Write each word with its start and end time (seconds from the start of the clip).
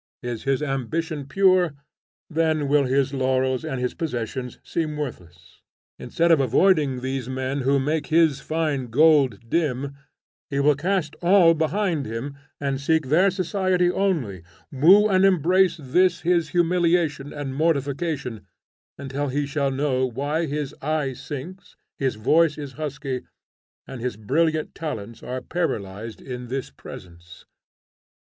Is 0.23 0.45
his 0.45 0.63
ambition 0.63 1.27
pure? 1.27 1.75
then 2.27 2.67
will 2.67 2.85
his 2.85 3.13
laurels 3.13 3.63
and 3.63 3.79
his 3.79 3.93
possessions 3.93 4.57
seem 4.63 4.97
worthless: 4.97 5.61
instead 5.99 6.31
of 6.31 6.39
avoiding 6.39 7.01
these 7.01 7.29
men 7.29 7.59
who 7.59 7.77
make 7.79 8.07
his 8.07 8.39
fine 8.41 8.87
gold 8.87 9.47
dim, 9.47 9.95
he 10.49 10.59
will 10.59 10.73
cast 10.73 11.15
all 11.21 11.53
behind 11.53 12.07
him 12.07 12.35
and 12.59 12.81
seek 12.81 13.09
their 13.09 13.29
society 13.29 13.91
only, 13.91 14.41
woo 14.71 15.07
and 15.07 15.23
embrace 15.23 15.77
this 15.79 16.21
his 16.21 16.49
humiliation 16.49 17.31
and 17.31 17.53
mortification, 17.53 18.47
until 18.97 19.27
he 19.27 19.45
shall 19.45 19.69
know 19.69 20.03
why 20.07 20.47
his 20.47 20.73
eye 20.81 21.13
sinks, 21.13 21.75
his 21.99 22.15
voice 22.15 22.57
is 22.57 22.71
husky, 22.71 23.21
and 23.85 24.01
his 24.01 24.17
brilliant 24.17 24.73
talents 24.73 25.21
are 25.21 25.41
paralyzed 25.41 26.21
in 26.21 26.47
this 26.47 26.71
presence. 26.71 27.45